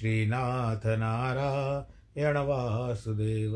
[0.00, 3.52] श्रीनाथ नारायण वासुदेव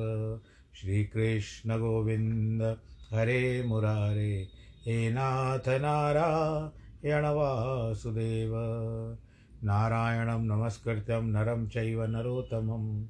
[0.74, 2.62] श्रीकृष्णगोविन्द,
[3.12, 4.48] हरे मुरारे,
[4.86, 8.52] हे नाथ नारायण वासुदेव
[9.64, 13.02] नारायणं नमस्कृत्यं नरं चैव नरोत्तमं।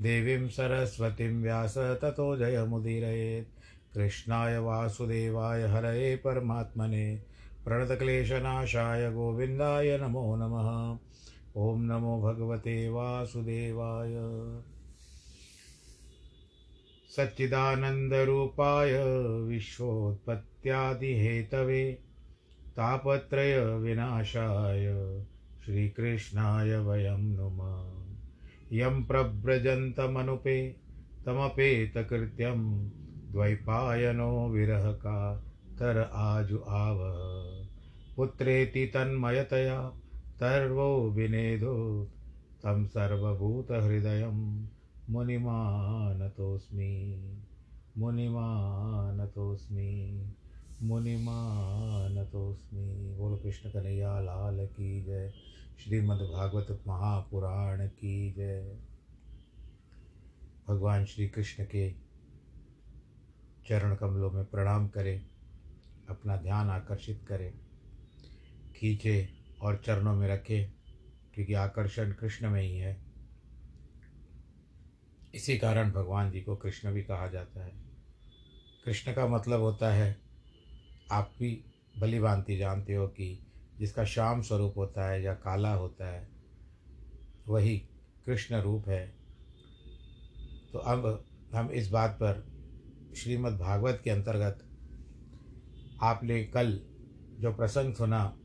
[0.00, 3.48] देवीं सरस्वतीं व्यास ततो जयमुदीरयेत्
[3.94, 7.22] कृष्णाय वासुदेवाय हरये परमात्मने।
[7.64, 10.98] प्रणतक्लेशनाशाय गोविन्दाय नमो नमः।
[11.56, 14.14] ॐ नमो भगवते वासुदेवाय।
[17.16, 19.02] सच्चिदानन्दरूपाय
[19.42, 21.98] विश्वोत्पत्त्यादिहेतवे
[22.76, 25.14] तापत्रयविनाशाय
[25.64, 28.04] श्रीकृष्णाय वयं नुमः।
[28.72, 30.76] यं प्रव्रजन्तमनुपे
[31.26, 32.90] तमपेतकृत्यं
[33.32, 35.44] द्वैपायनो विरहका
[35.78, 36.98] तर आजु आव।
[38.16, 40.00] पुत्रेति तन्मयतया
[40.44, 42.08] तर्वो विनेदो
[42.58, 44.66] तं सर्वभूतहृदयं
[45.10, 47.18] मुनिमानतोऽस्मि
[47.98, 50.32] मुनिमानतोऽस्मि
[50.82, 55.32] मुनिमानतोऽस्मि। बोलो कृष्ण कन्हैया लाल की जय।
[55.84, 58.78] श्रीमद्भागवत महापुराण की जय।
[60.68, 61.94] भगवान श्री कृष्ण के
[63.68, 65.26] चरण कमलों में प्रणाम करें,
[66.08, 67.54] अपना ध्यान आकर्षित करें,
[68.76, 69.28] खींचे
[69.64, 70.72] और चरणों में रखें,
[71.34, 73.02] क्योंकि आकर्षण कृष्ण में ही है।
[75.34, 77.72] इसी कारण भगवान जी को कृष्ण भी कहा जाता है।
[78.84, 80.16] कृष्ण का मतलब होता है,
[81.12, 81.64] आप भी
[81.98, 83.46] भली भांति जानते हो कि
[83.78, 86.28] जिसका श्याम स्वरूप होता है या काला होता है,
[87.48, 87.78] वही
[88.26, 89.14] कृष्ण रूप है।
[90.72, 91.24] तो अब
[91.54, 92.46] हम इस बात पर
[93.16, 94.64] श्रीमद् भागवत के अंतर्गत
[96.02, 96.80] आपने कल
[97.40, 98.38] जो प्रसंग सुना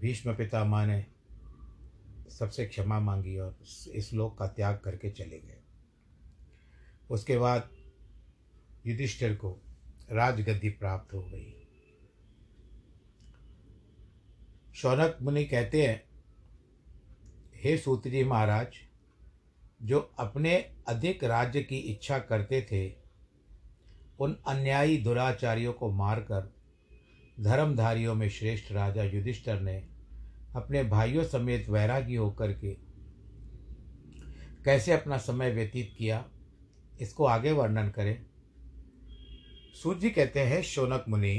[0.00, 1.06] भीष्म पितामह ने
[2.30, 3.58] सबसे क्षमा मांगी और
[3.92, 5.60] इस लोक का त्याग करके चले गए।
[7.10, 7.70] उसके बाद
[8.86, 9.58] युधिष्ठिर को
[10.10, 11.56] राजगद्दी प्राप्त हो गई।
[14.74, 16.04] शौनक मुनि कहते हैं,
[17.54, 18.66] हे सूत जी महाराज,
[19.82, 22.94] जो अपने अधिक राज्य की इच्छा करते थे,
[24.20, 26.59] उन अन्यायी दुराचारियों को मारकर
[27.40, 29.76] धर्मधारियों में श्रेष्ठ राजा युधिष्ठर ने
[30.56, 32.72] अपने भाइयों समेत वैरागी होकर के
[34.64, 36.24] कैसे अपना समय व्यतीत किया,
[37.00, 38.26] इसको आगे वर्णन करें।
[39.82, 41.36] सूर्य कहते हैं, शौनक मुनि,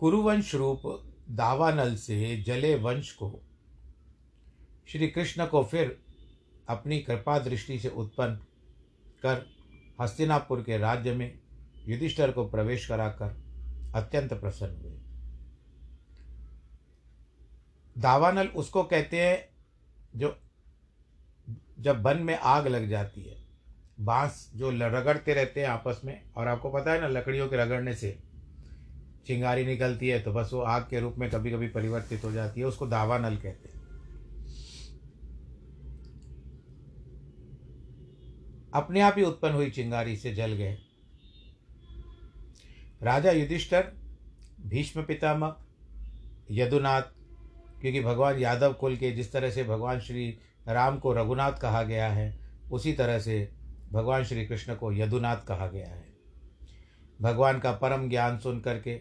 [0.00, 0.82] कुरुवंश रूप
[1.30, 3.40] दावानल से जले वंश को
[4.88, 5.96] श्री कृष्ण को फिर
[6.68, 8.36] अपनी कृपा दृष्टि से उत्पन्न
[9.22, 9.46] कर
[10.00, 11.38] हस्तिनापुर के राज्य में
[11.88, 13.43] युधिष्ठर को प्रवेश कराकर
[13.94, 15.00] अत्यंत प्रसन्न हुए।
[17.98, 19.48] दावानल उसको कहते हैं,
[20.16, 20.38] जो,
[21.80, 23.36] जब वन में आग लग जाती है,
[24.00, 27.94] बाँस जो रगड़ते रहते हैं आपस में, और आपको पता है ना, लकड़ियों के रगड़ने
[27.94, 28.18] से
[29.26, 32.60] चिंगारी निकलती है तो बस वो आग के रूप में कभी कभी परिवर्तित हो जाती
[32.60, 33.74] है, उसको दावानल कहते हैं।
[38.74, 40.78] अपने आप ही उत्पन्न हुई चिंगारी से जल गए।
[43.04, 43.92] राजा युधिष्ठर,
[44.60, 45.56] भीष्म पितामह,
[46.50, 47.02] यदुनाथ,
[47.80, 52.08] क्योंकि भगवान यादव कुल के जिस तरह से भगवान श्री राम को रघुनाथ कहा गया
[52.08, 52.40] है,
[52.72, 53.52] उसी तरह से
[53.92, 56.06] भगवान श्री कृष्ण को यदुनाथ कहा गया है।
[57.22, 59.00] भगवान का परम ज्ञान सुन करके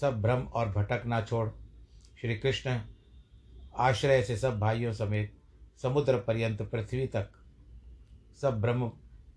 [0.00, 1.48] सब भ्रम और भटक ना छोड़,
[2.20, 2.80] श्री कृष्ण
[3.76, 5.36] आश्रय से सब भाइयों समेत
[5.82, 7.30] समुद्र पर्यंत पृथ्वी तक
[8.40, 8.88] सब ब्रह्म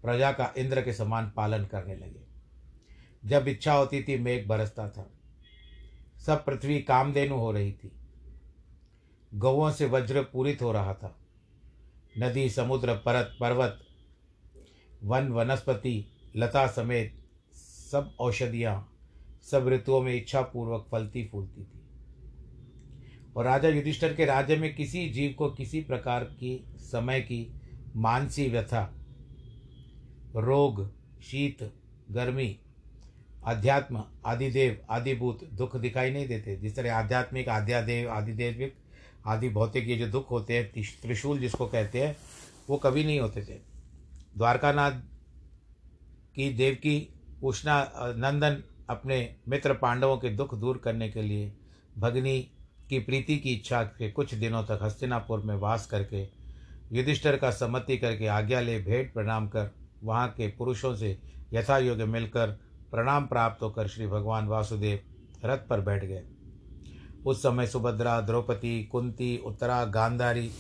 [0.02, 2.27] प्रजा का इंद्र के समान पालन करने लगे।
[3.28, 5.12] जब इच्छा होती थी मेघ बरसता था।
[6.26, 7.92] सब पृथ्वी कामधेनु हो रही थी।
[9.36, 11.20] गौओं से वज्र पूरित हो रहा था।
[12.20, 13.80] नदी, समुद्र, परत, पर्वत,
[15.04, 17.24] वन, वनस्पति, लता समेत
[17.92, 18.94] सब औषधियाँ,
[19.44, 21.82] सब ऋतुओं में इच्छा पूर्वक फलती फूलती थी।
[23.38, 27.62] और राजा युधिष्ठर के राज्य में किसी जीव को किसी प्रकार की समय की
[27.96, 28.94] मानसी व्यथा,
[30.36, 30.92] रोग,
[31.22, 31.74] शीत,
[32.12, 32.60] गर्मी
[33.48, 38.74] अध्यात्म आदिदेव, आदिभूत दुख दिखाई नहीं देते। जिस तरह आध्यात्मिक, आध्यादेव, आदिदेविक,
[39.26, 42.16] आदि भौतिक ये जो दुख होते हैं त्रिशूल जिसको कहते हैं,
[42.70, 43.60] वो कभी नहीं होते थे।
[44.38, 44.92] द्वारकानाथ
[46.36, 47.08] की देव की
[47.44, 47.80] उष्णा
[48.18, 51.52] नंदन अपने मित्र पांडवों के दुख दूर करने के लिए
[51.98, 52.40] भगनी
[52.90, 56.24] की प्रीति की इच्छा के कुछ दिनों तक हस्तिनापुर में वास करके,
[56.92, 59.72] युधिष्ठर का सम्मति करके आज्ञा ले भेंट प्रणाम कर,
[60.04, 61.18] वहाँ के पुरुषों से
[61.54, 62.58] यथा योग्य मिलकर
[62.92, 65.00] प्रणाम प्राप्त होकर श्री भगवान वासुदेव
[65.46, 66.24] रथ पर बैठ गए।
[67.26, 70.52] उस समय सुभद्रा, द्रौपदी, कुंती, उत्तरा, गांधारी,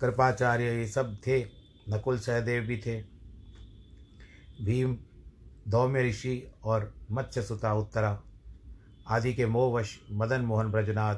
[0.00, 1.44] कृपाचार्य ये सब थे।
[1.88, 3.02] नकुल सहदेव भी थे।
[4.62, 4.96] भीम
[5.68, 8.22] धौम्य ऋषि और मत्स्य सुता उत्तरा
[9.08, 11.16] आदि के मोहवश मदन मोहन ब्रजनाथ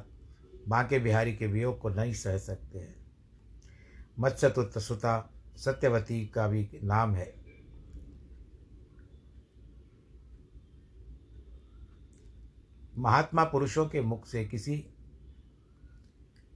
[0.69, 2.95] बांके बिहारी के वियोग को नहीं सह सकते हैं।
[4.21, 7.40] मत्स्य सुता सत्यवती का भी नाम है।
[13.01, 14.87] महात्मा पुरुषों के मुख से किसी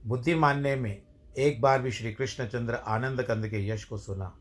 [0.05, 1.01] बुद्धि मानने में
[1.37, 4.39] एक बार भी श्री कृष्णचंद्र आनंद कंद के यश को सुना।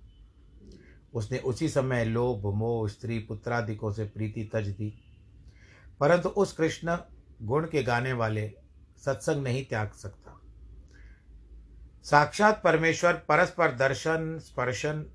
[1.14, 5.04] उसने उसी समय लोभ, मोह, स्त्री, पुत्रादिकों से प्रीति तज दी।
[6.00, 6.96] परंतु उस कृष्ण
[7.42, 8.52] गुण के गाने वाले
[9.04, 10.40] सत्संग नहीं त्याग सकता।
[12.02, 15.06] साक्षात परमेश्वर परस्पर दर्शन, स्पर्शन,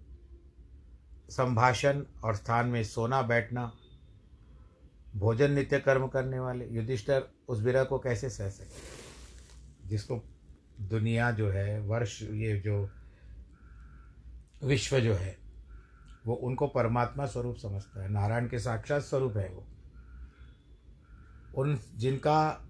[1.30, 3.74] संभाषण और स्थान में सोना बैठना
[5.16, 9.00] भोजन नित्य कर्म करने वाले युधिष्ठर उस विरह को कैसे सह सके?
[9.88, 10.22] जिसको
[10.82, 12.90] दुनिया जो है, वर्ष, ये जो
[14.64, 15.38] विश्व जो है,
[16.26, 19.68] वो उनको परमात्मा स्वरूप समझता है। नारायण के साक्षात स्वरूप है वो।
[21.56, 22.68] उन जिनका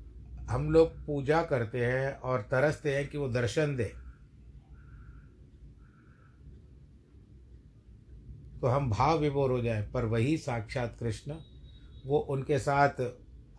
[0.49, 3.93] हम लोग पूजा करते हैं और तरसते हैं कि वो दर्शन दे
[8.61, 11.35] तो हम भाव विभोर हो जाए। पर वही साक्षात कृष्ण
[12.09, 12.89] वो उनके साथ,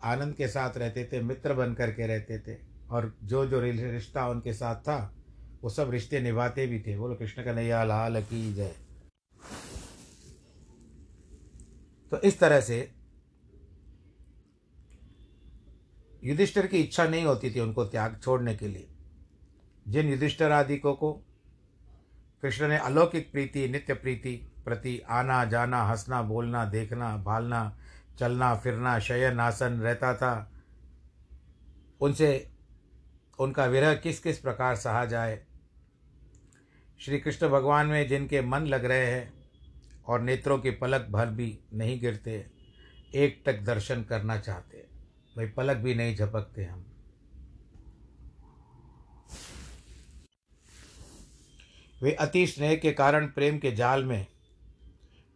[0.03, 2.57] आनंद के साथ रहते थे, मित्र बन करके रहते थे।
[2.89, 5.15] और जो जो रिश्ता उनके साथ था,
[5.63, 8.75] वो सब रिश्ते निभाते भी थे। बोलो, कृष्ण का नैया लाल की जय।
[12.11, 12.91] तो इस तरह से
[16.23, 18.87] युधिष्ठिर की इच्छा नहीं होती थी उनको त्याग छोड़ने के लिए।
[19.87, 21.13] जिन युधिष्ठिर आदिकों को
[22.41, 27.77] कृष्ण ने अलौकिक प्रीति, नित्य प्रीति प्रति आना, जाना, हंसना, बोलना, देखना, भालना
[28.21, 30.51] चलना, फिरना, शयन, आसन रहता था।
[32.01, 32.51] उनसे,
[33.39, 35.45] उनका विरह किस किस प्रकार सहा जाए?
[36.99, 39.33] श्री कृष्ण भगवान में जिनके मन लग रहे हैं
[40.05, 42.45] और नेत्रों के पलक भर भी नहीं गिरते,
[43.15, 44.77] एक तक दर्शन करना चाहते
[45.37, 46.85] भाई, पलक भी नहीं झपकते हम।
[52.03, 54.25] वे अति स्नेह के कारण प्रेम के जाल में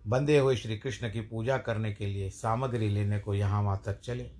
[0.07, 3.99] बंधे हुए श्री कृष्ण की पूजा करने के लिए सामग्री लेने को यहाँ वहाँ तक
[3.99, 4.31] चले।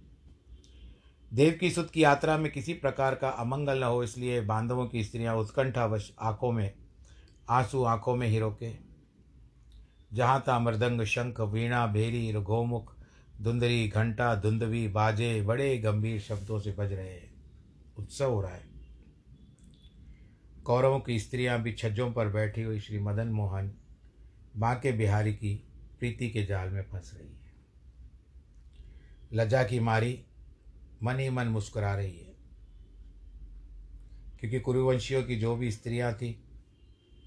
[1.34, 5.04] देव की सुत की यात्रा में किसी प्रकार का अमंगल न हो, इसलिए बांधवों की
[5.04, 6.74] स्त्रियाँ उत्कंठावश आँखों में,
[7.50, 8.72] आँसू आँखों में ही रोके।
[10.14, 12.96] जहाँ था मृदंग शंख, वीणा, भेरी, रघोमुख
[13.42, 17.34] धुंदरी घंटा, धुंधवी, बाजे, बड़े गंभीर शब्दों से बज रहे हैं
[17.98, 18.70] उत्सव हो रहा है।
[20.64, 23.72] कौरवों की स्त्रियाँ भी छज्जों पर बैठी हुई श्री मदन मोहन
[24.58, 25.56] बांके बिहारी की
[26.00, 27.54] प्रीति के जाल में फंस रही है।
[29.34, 30.26] लज्जा की मारी
[31.04, 32.36] मन ही मन मुस्कुरा रही है।
[34.40, 36.44] क्योंकि कुरुवंशियों की जो भी स्त्रियाँ थी,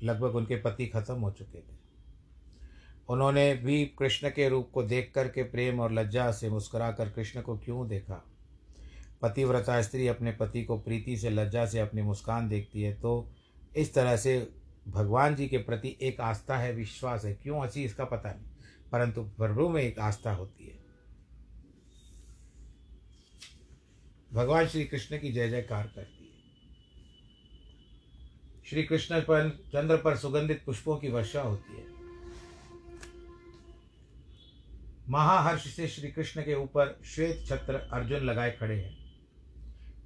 [0.02, 1.78] लगभग उनके पति खत्म हो चुके थे।
[3.08, 7.10] उन्होंने भी कृष्ण के रूप को देख कर के प्रेम और लज्जा से मुस्कुरा कर
[7.10, 8.24] कृष्ण को क्यों देखा?
[9.22, 13.32] पतिव्रता स्त्री अपने पति को प्रीति से लज्जा से अपनी मुस्कान देखती है तो
[13.76, 14.57] इस तरह से
[14.88, 17.62] भगवान जी के प्रति एक आस्था है, विश्वास है। क्यों?
[17.62, 18.46] हँसी इसका पता नहीं।
[18.92, 20.78] परंतु प्रभु में एक आस्था होती है।
[24.32, 26.28] भगवान श्री कृष्ण की जय जयकार करती है।
[28.66, 31.98] श्री कृष्ण पर, चंद्र पर सुगंधित पुष्पों की वर्षा होती है।
[35.08, 39.20] महाहर्ष से श्री कृष्ण के ऊपर श्वेत छत्र अर्जुन लगाए खड़े हैं,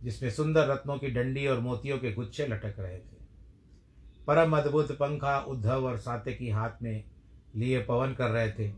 [0.03, 3.22] जिसमें सुंदर रत्नों की डंडी और मोतियों के गुच्छे लटक रहे थे।
[4.27, 7.05] परम अद्भुत पंखा उद्धव और सात्विकी हाथ में
[7.57, 8.69] लिए पवन कर रहे थे।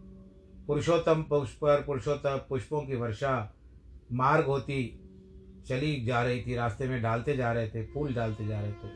[0.67, 3.55] पुरुषोत्तम पुष्प पर पुरुषोत्तम पुष्पों की वर्षा
[4.13, 5.01] मार्ग होती
[5.67, 8.89] चली जा रही थी। रास्ते में डालते जा रहे थे, फूल डालते जा रहे थे।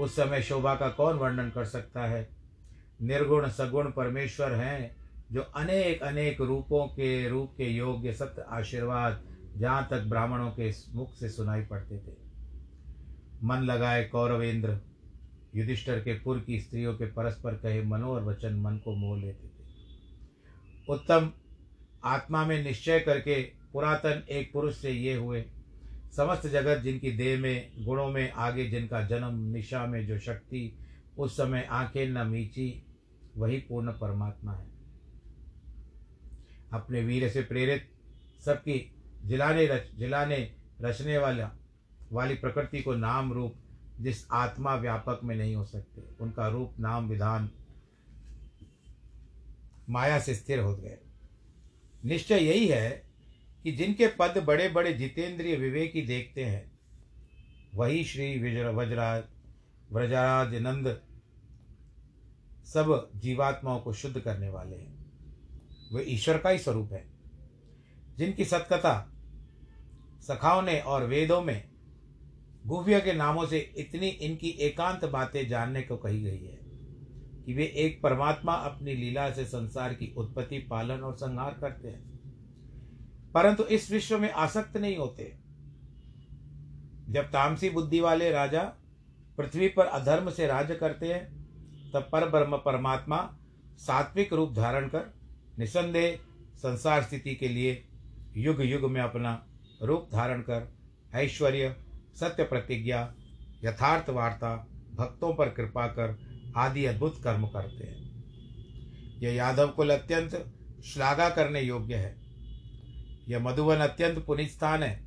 [0.00, 2.28] उस समय शोभा का कौन वर्णन कर सकता है?
[3.02, 4.96] निर्गुण सगुण परमेश्वर हैं
[5.32, 9.24] जो अनेक अनेक रूपों के, रूप के योग्य सत्य आशीर्वाद
[9.56, 12.12] जहाँ तक ब्राह्मणों के मुख से सुनाई पड़ते थे।
[13.44, 14.78] मन लगाए कौरवेंद्र
[15.56, 19.64] युधिष्ठर के पुर की स्त्रियों के परस्पर कहे मनोहर वचन मन को मोह लेते थे।
[20.88, 21.32] उत्तम
[22.04, 25.44] आत्मा में निश्चय करके पुरातन एक पुरुष से ये हुए।
[26.16, 30.78] समस्त जगत जिनकी देह में, गुणों में आगे जिनका जन्म, निशा में जो शक्ति,
[31.18, 32.86] उस समय आँखें न मीची,
[33.36, 34.66] वही पूर्ण परमात्मा है।
[36.72, 37.90] अपने वीर से प्रेरित,
[38.44, 38.94] सबकी
[39.24, 41.50] जिलाने रच, जिलाने रचने वाला,
[42.12, 43.54] वाली प्रकृति को नाम रूप
[44.00, 47.50] जिस आत्मा व्यापक में नहीं हो सकते, उनका रूप, नाम, विधान
[49.90, 50.98] माया से स्थिर हो गए।
[52.04, 53.04] निश्चय यही है
[53.62, 56.78] कि जिनके पद बड़े बड़े जितेंद्रिय विवेकी देखते हैं,
[57.74, 58.70] वही श्री विजर
[59.92, 61.02] व्रजराज नंद
[62.64, 65.04] सब जीवात्माओं को शुद्ध करने वाले हैं।
[65.94, 67.06] वे ईश्वर का ही स्वरूप है।
[68.18, 69.10] जिनकी सतकथा
[70.20, 71.73] सखाओं ने और वेदों में
[72.66, 76.58] गुफिया के नामों से इतनी इनकी एकांत बातें जानने को कही गई है
[77.44, 82.20] कि वे एक परमात्मा अपनी लीला से संसार की उत्पत्ति, पालन और संहार करते हैं।
[83.34, 85.36] परंतु इस विश्व में आसक्त नहीं होते।
[87.08, 88.62] जब तामसी बुद्धि वाले राजा
[89.36, 91.44] पृथ्वी पर अधर्म से राज्य करते हैं,
[91.94, 93.38] तब पर ब्रह्म परमात्मा
[93.76, 95.14] सात्विक रूप धारण कर
[95.58, 96.18] निसंदेह
[96.56, 97.88] संसार स्थिति के लिए
[98.36, 99.46] युग युग में अपना
[99.82, 100.74] रूप धारण कर
[101.14, 101.83] ऐश्वर्य
[102.14, 103.14] सत्य प्रतिज्ञा,
[103.64, 104.56] यथार्थ वार्ता,
[104.94, 106.18] भक्तों पर कृपा कर
[106.56, 110.54] आदि अद्भुत कर्म करते हैं। यह यादव कुल अत्यंत
[110.84, 112.16] श्लाघा करने योग्य है।
[113.28, 115.04] यह मधुवन अत्यंत पुनित स्थान है,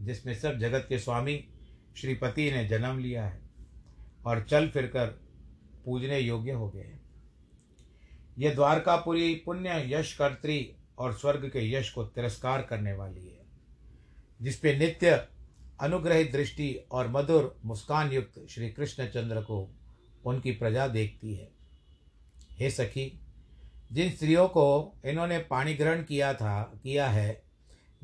[0.00, 1.48] जिसमें सब जगत के स्वामी
[1.96, 3.40] श्रीपति ने जन्म लिया है
[4.26, 5.06] और चल फिरकर
[5.84, 7.00] पूजने योग्य हो गए हैं।
[8.38, 13.40] यह द्वारकापुरी पुण्य यश कर्त्री और स्वर्ग के यश को तिरस्कार करने वाली है,
[14.42, 15.28] जिसपे नित्य
[15.82, 19.74] अनुग्रहित दृष्टि और मधुर मुस्कान युक्त श्री कृष्णचंद्र को
[20.24, 21.50] उनकी प्रजा देखती है।
[22.50, 23.20] हे सखी,
[23.92, 27.42] जिन स्त्रियों को इन्होंने पाणी ग्रहण किया था, किया है,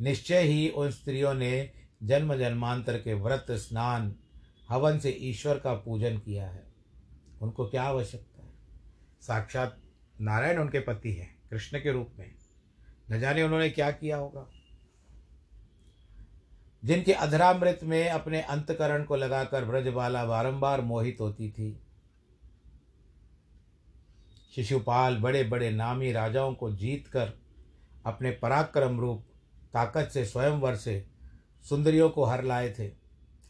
[0.00, 1.70] निश्चय ही उन स्त्रियों ने
[2.02, 4.14] जन्म जन्मांतर के व्रत, स्नान,
[4.68, 6.64] हवन से ईश्वर का पूजन किया है।
[7.42, 8.52] उनको क्या आवश्यकता है?
[9.20, 9.80] साक्षात
[10.20, 12.35] नारायण उनके पति हैं, कृष्ण के रूप में।
[13.11, 14.50] न जाने उन्होंने क्या किया होगा।
[16.85, 21.80] जिनके अधरामृत में अपने अंतकरण को लगाकर ब्रजबाला बारंबार मोहित होती थी।
[24.54, 27.32] शिशुपाल बड़े बड़े नामी राजाओं को जीत कर
[28.06, 29.25] अपने पराक्रम रूप,
[29.73, 31.06] ताकत से स्वयंवर से
[31.68, 32.90] सुंदरियों को हर लाए थे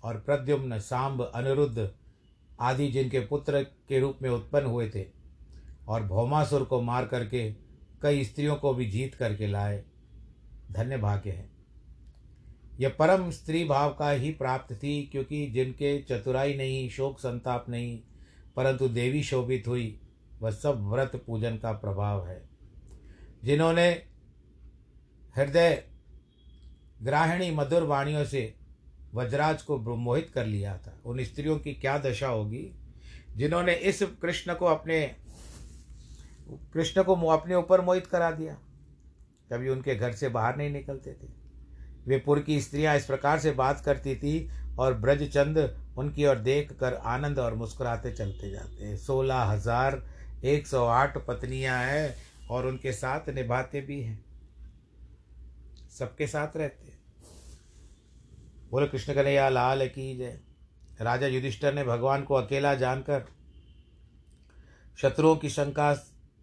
[0.03, 1.91] और प्रद्युम्न, सांब, अनिरुद्ध
[2.61, 5.07] आदि जिनके पुत्र के रूप में उत्पन्न हुए थे
[5.89, 7.53] और भौमासुर को मार करके
[8.03, 9.85] कई स्त्रियों को भी जीत करके लाए।
[10.73, 11.48] धन्य भाग्य है।
[12.81, 18.01] यह परम स्त्री भाव का ही प्राप्त थी, क्योंकि जिनके चतुराई नहीं, शोक संताप नहीं,
[18.57, 20.01] परंतु देवी शोभित हुई,
[20.41, 22.49] वह सब व्रत पूजन का प्रभाव है।
[23.45, 23.89] जिन्होंने
[25.37, 25.85] हृदय
[27.03, 28.55] ग्राहिणी मधुर वाणियों से
[29.15, 32.71] वज्राज को मोहित कर लिया था। उन स्त्रियों की क्या दशा होगी?
[33.37, 35.17] जिन्होंने इस कृष्ण को अपने,
[36.73, 38.55] कृष्ण को अपने ऊपर मोहित करा दिया
[39.53, 41.38] कभी उनके घर से बाहर नहीं निकलते थे।
[42.09, 44.49] वे पुर की स्त्रियाँ इस प्रकार से बात करती थी
[44.79, 45.59] और ब्रजचंद
[45.99, 50.03] उनकी ओर देख कर आनंद और मुस्कुराते चलते जाते हैं। सोलह हज़ार
[50.45, 52.15] एक सौ आठ पत्नियाँ हैं
[52.51, 54.19] और उनके साथ निभाते भी हैं।
[55.91, 56.97] सबके साथ रहते हैं।
[58.71, 60.39] बोले, कृष्ण कन्हैया, लाल की जय।
[61.01, 63.27] राजा युधिष्ठर ने भगवान को अकेला जानकर
[64.99, 65.93] शत्रुओं की शंका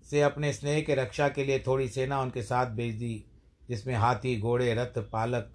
[0.08, 3.26] से अपने स्नेह के रक्षा के लिए थोड़ी सेना उनके साथ भेज दी,
[3.70, 5.52] जिसमें हाथी, घोड़े, रथ, पालक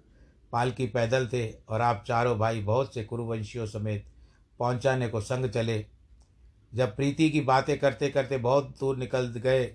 [0.51, 4.05] पालकी पैदल थे और आप चारों भाई बहुत से कुरुवंशियों समेत
[4.59, 5.85] पहुँचाने को संग चले।
[6.73, 9.65] जब प्रीति की बातें करते करते बहुत दूर निकल गए,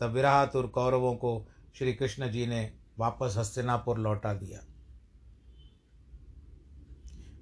[0.00, 4.60] तब विराहतुर कौरवों को श्री कृष्ण जी ने वापस हस्तिनापुर लौटा दिया।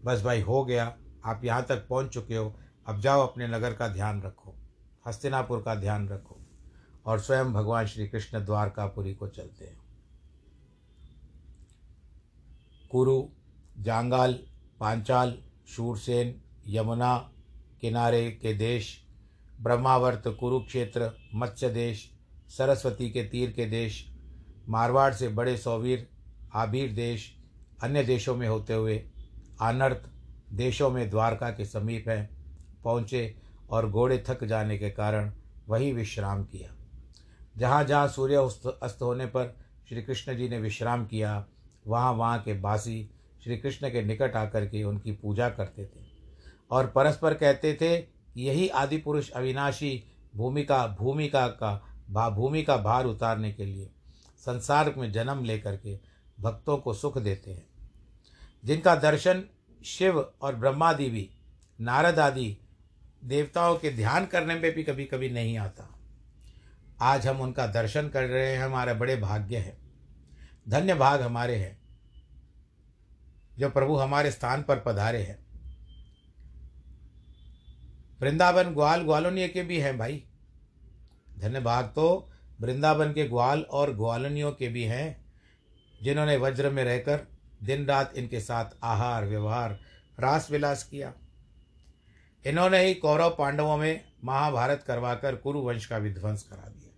[0.04, 2.54] बस भाई, हो गया। आप यहाँ तक पहुँच चुके हो।
[2.86, 4.54] अब जाओ, अपने नगर का ध्यान रखो,
[5.06, 6.40] हस्तिनापुर का ध्यान रखो
[7.06, 9.87] और स्वयं भगवान श्री कृष्ण द्वारकापुरी को चलते हैं।
[12.90, 13.22] कुरु,
[13.78, 14.38] जांगाल,
[14.80, 16.34] पांचाल, शूरसेन,
[16.66, 17.16] यमुना,
[17.80, 19.04] किनारे के देश,
[19.60, 22.10] ब्रह्मावर्त कुरुक्षेत्र, मत्स्य देश,
[22.48, 24.04] सरस्वती के तीर के देश,
[24.68, 26.08] मारवाड़ से बड़े सौवीर,
[26.54, 27.36] आबीर देश,
[27.82, 29.02] अन्य देशों में होते हुए
[29.60, 30.08] आनर्थ
[30.52, 32.28] देशों में द्वारका के समीप हैं,
[32.84, 33.34] पहुँचे
[33.70, 35.32] और घोड़े थक जाने के कारण
[35.68, 36.74] वही विश्राम किया।
[37.56, 38.36] जहाँ जहाँ सूर्य
[38.82, 39.56] अस्त होने पर
[39.88, 41.46] श्री कृष्ण जी ने विश्राम किया
[41.88, 43.10] वहाँ वहाँ के बासी
[43.44, 46.00] श्री कृष्ण के निकट आकर के उनकी पूजा करते थे
[46.70, 48.06] और परस्पर कहते थे
[48.40, 50.04] यही आदि पुरुष अविनाशी
[50.36, 53.90] भूमिका भूमिका का, भा भूमि का भार उतारने के लिए
[54.38, 55.98] संसार में जन्म लेकर के
[56.40, 57.66] भक्तों को सुख देते हैं।
[58.64, 59.44] जिनका दर्शन
[59.84, 61.30] शिव और ब्रह्मा देवी
[61.80, 62.58] नारद आदि
[63.24, 65.98] देवताओं के ध्यान करने में भी कभी कभी नहीं आता।
[67.00, 69.78] आज हम उनका दर्शन कर रहे हैं, हमारे बड़े भाग्य है।
[70.68, 71.77] धन्य भाग हमारे हैं।
[73.58, 75.48] जो प्रभु हमारे स्थान पर पधारे हैं।
[78.20, 80.24] वृंदावन ग्वाल, ग्वालोनियों के भी हैं भाई।
[81.38, 85.24] धन्य भाग तो वृंदावन के ग्वाल और ग्वालनियों के भी हैं,
[86.02, 87.28] जिन्होंने वज्र में रहकर
[87.62, 89.80] दिन रात इनके साथ आहार, व्यवहार,
[90.20, 91.12] रास विलास किया।
[92.46, 96.94] इन्होंने ही कौरव पांडवों में महाभारत करवाकर कुरुवंश का विध्वंस करा दिया।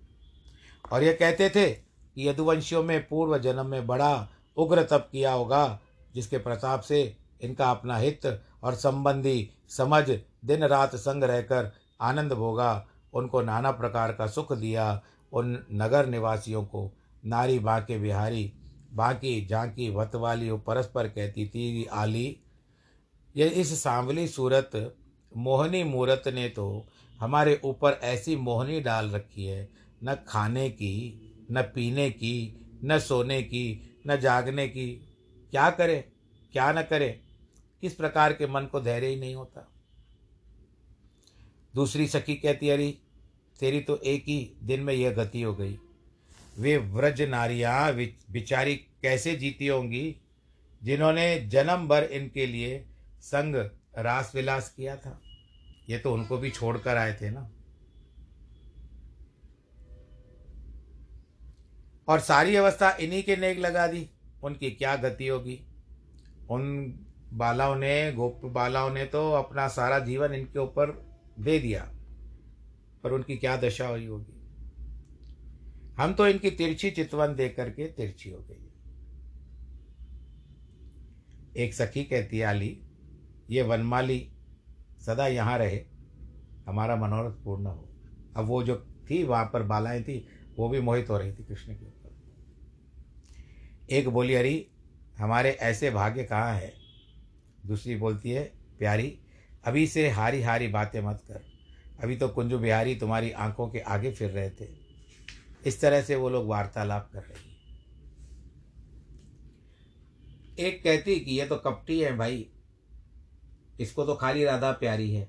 [0.93, 1.71] और ये कहते थे
[2.15, 5.81] कि यदुवंशियों में पूर्व जन्म में बड़ा उग्र तप किया होगा
[6.15, 10.11] जिसके प्रताप से इनका अपना हित और संबंधी समझ
[10.45, 16.65] दिन रात संग रहकर आनंद भोगा। उनको नाना प्रकार का सुख दिया उन नगर निवासियों
[16.65, 16.93] को।
[17.25, 18.53] नारी बांके बिहारी,
[18.93, 22.37] बाकी झांकी वतवाली परस्पर कहती थी, आली,
[23.37, 24.97] ये इस सांवली सूरत,
[25.37, 26.87] मोहनी मूरत ने तो
[27.21, 29.69] हमारे ऊपर ऐसी मोहनी डाल रखी है।
[30.05, 35.10] न खाने की, न पीने की, न सोने की, न जागने की
[35.51, 36.13] क्या करे,
[36.53, 37.21] क्या न करे
[37.81, 39.73] किस प्रकार के मन को धैर्य ही नहीं होता।
[41.75, 42.99] दूसरी सखी कहती, अरे,
[43.61, 45.79] तेरी तो एक ही दिन में यह गति हो गई।
[46.59, 47.95] वे व्रज नारियाँ
[48.31, 50.17] बिचारी कैसे जीती होंगी,
[50.83, 52.87] जिन्होंने जन्म भर इनके लिए
[53.21, 55.21] संग रास विलास किया था।
[55.91, 57.51] ये तो उनको भी छोड़कर आए थे ना।
[62.09, 64.11] और सारी अवस्था इन्हीं के नेक लगा दी।
[64.43, 65.61] उनकी क्या गति होगी?
[66.51, 66.95] उन
[67.33, 70.91] बालाओं ने, गोप बालाओं ने तो अपना सारा जीवन इनके ऊपर
[71.41, 71.83] दे दिया,
[73.03, 74.37] पर उनकी क्या दशा हुई होगी?
[75.99, 78.67] हम तो इनकी तिरछी चितवन दे करके तिरछी हो गई।
[81.57, 82.83] एक सखी कहती आली,
[83.51, 84.33] ये वनमाली
[85.01, 85.85] सदा यहाँ रहे,
[86.67, 87.89] हमारा मनोरथ पूर्ण हो।
[88.37, 88.77] अब वो जो
[89.11, 90.27] थी, वहाँ पर बालाएँ थी,
[90.59, 92.00] वो भी मोहित हो रही थी कृष्ण के
[93.91, 94.67] एक बोली, अरे,
[95.19, 96.75] हमारे ऐसे भाग्य कहाँ है?
[97.67, 99.19] दूसरी बोलती है, प्यारी,
[99.65, 101.45] अभी से हारी हारी बातें मत कर।
[102.03, 104.67] अभी तो कुंजू बिहारी तुम्हारी आँखों के आगे फिर रहे थे।
[105.67, 107.51] इस तरह से वो लोग वार्तालाप कर रही
[110.67, 112.51] एक कहती कि, ये तो कपटी है भाई।
[113.81, 115.29] इसको तो खाली राधा प्यारी है।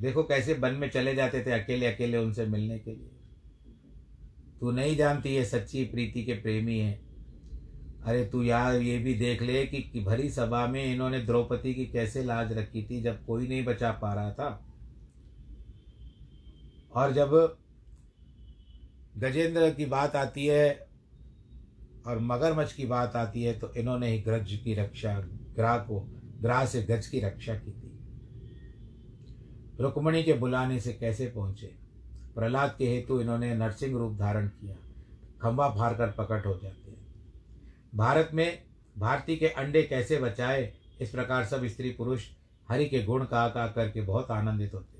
[0.00, 3.10] देखो कैसे वन में चले जाते थे अकेले अकेले उनसे मिलने के लिए।
[4.60, 7.05] तू नहीं जानती ये सच्ची प्रीति के प्रेमी है।
[8.06, 11.86] अरे तू यार ये भी देख ले कि, कि भरी सभा में इन्होंने द्रौपदी की
[11.86, 14.48] कैसे लाज रखी थी जब कोई नहीं बचा पा रहा था।
[16.94, 17.56] और जब
[19.18, 20.88] गजेंद्र की बात आती है
[22.06, 25.18] और मगरमच्छ की बात आती है तो इन्होंने ही ग्रज की रक्षा
[25.56, 26.00] ग्राह को
[26.40, 27.92] ग्राह से गज की रक्षा की थी।
[29.80, 31.74] रुक्मणी के बुलाने से कैसे पहुँचे?
[32.34, 34.74] प्रहलाद के हेतु इन्होंने नरसिंह रूप धारण किया।
[35.42, 36.85] खंभा फाड़ कर प्रकट हो जाते।
[37.96, 38.62] भारत में
[38.98, 40.74] भारती के अंडे कैसे बचाए?
[41.00, 42.24] इस प्रकार सब स्त्री पुरुष
[42.68, 44.96] हरि के गुण का का करके बहुत आनंदित होते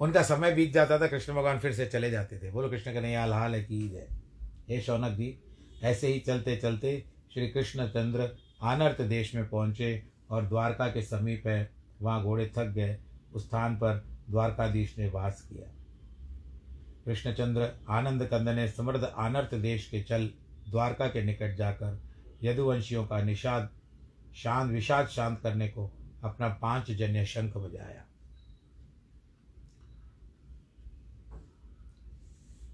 [0.00, 3.00] उनका समय बीत जाता था, कृष्ण भगवान फिर से चले जाते थे। बोलो कृष्ण कहने
[3.00, 4.08] नहीं हाल है, की जय।
[4.68, 5.38] हे शौनक जी,
[5.82, 11.46] ऐसे ही चलते चलते श्री कृष्ण चंद्र आनर्त देश में पहुँचे और द्वारका के समीप
[11.46, 11.70] है।
[12.02, 12.98] वहाँ घोड़े थक गए।
[13.32, 15.66] उस स्थान पर द्वारकाधीश ने वास किया।
[17.04, 20.30] कृष्णचंद्र आनंद कंद ने समृद्ध आनर्त देश के चल
[20.72, 22.00] द्वारका के निकट जाकर
[22.42, 23.68] यदुवंशियों का निषाद,
[24.34, 25.90] शांत, विषाद शांत करने को
[26.24, 28.04] अपना पाँच जन्य शंख बजाया।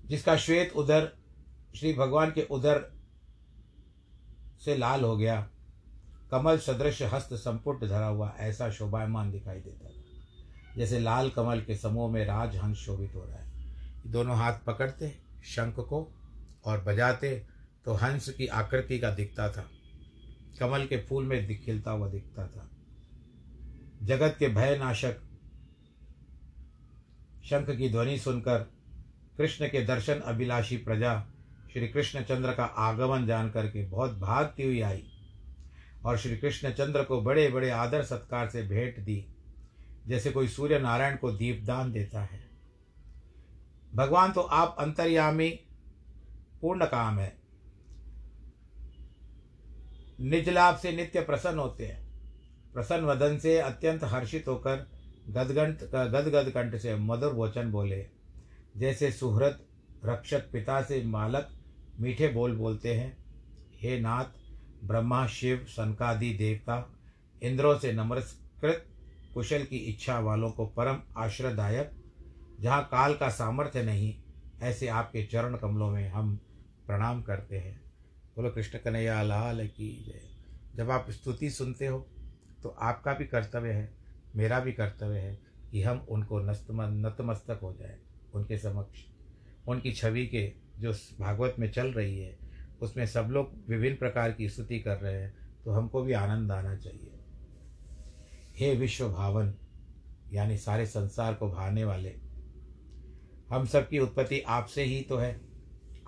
[0.06, 1.12] जिसका श्वेत उदर,
[1.76, 2.80] श्री भगवान के उदर
[4.64, 5.40] से लाल हो गया,
[6.30, 11.76] कमल सदृश हस्त संपुट धरा हुआ ऐसा शोभायमान दिखाई देता था, जैसे लाल कमल के
[11.76, 13.46] समूह में राजहंस शोभित हो रहा है।
[14.06, 16.06] दोनों हाथ पकड़ते, शंख को
[16.64, 17.46] और बजाते
[17.84, 19.68] तो हंस की आकृति का दिखता था।
[20.60, 22.68] कमल के फूल में खिलता हुआ दिखता था।
[24.02, 25.20] जगत के भयनाशक
[27.44, 28.58] शंख की ध्वनि सुनकर
[29.38, 31.26] कृष्ण के दर्शन अभिलाषी प्रजा
[31.72, 35.02] श्री कृष्णचंद्र का आगमन जान करके बहुत भागती हुई आई
[36.04, 39.24] और श्री कृष्णचंद्र को बड़े बड़े आदर सत्कार से भेंट दी,
[40.06, 42.40] जैसे कोई सूर्य नारायण को दीपदान देता है।
[43.94, 45.48] भगवान तो आप अंतर्यामी,
[46.62, 47.37] पूर्ण काम है।
[50.20, 52.08] निज लाभ से नित्य प्रसन्न होते हैं।
[52.74, 54.88] प्रसन्न वदन से अत्यंत हर्षित होकर
[55.28, 58.06] गदगंट गदगद कंठ से मधुर वचन बोले।
[58.76, 59.66] जैसे सुहृत
[60.04, 61.48] रक्षक पिता से मालक
[62.00, 63.16] मीठे बोल बोलते हैं,
[63.80, 64.24] हे नाथ,
[64.84, 66.94] ब्रह्मा, शिव, सनकादि, देवता,
[67.42, 68.86] इंद्रों से नमस्कृत
[69.34, 71.90] कुशल की इच्छा वालों को परम आश्रयदायक,
[72.60, 74.14] जहाँ काल का सामर्थ्य नहीं,
[74.62, 76.36] ऐसे आपके चरण कमलों में हम
[76.86, 77.87] प्रणाम करते हैं।
[78.38, 80.20] बोलो, कृष्ण कन्हैया, लाल की जय।
[80.76, 81.98] जब आप स्तुति सुनते हो
[82.62, 83.90] तो आपका भी कर्तव्य है,
[84.36, 85.38] मेरा भी कर्तव्य है
[85.70, 87.98] कि हम उनको नस्तम, नतमस्तक हो जाए,
[88.34, 89.00] उनके समक्ष।
[89.68, 90.46] उनकी छवि के
[90.78, 92.38] जो भागवत में चल रही है,
[92.82, 96.76] उसमें सब लोग विभिन्न प्रकार की स्तुति कर रहे हैं तो हमको भी आनंद आना
[96.76, 97.18] चाहिए।
[98.56, 99.54] हे विश्व भावन
[100.32, 102.14] यानी सारे संसार को भाने वाले,
[103.50, 105.40] हम सबकी उत्पत्ति आपसे ही तो है।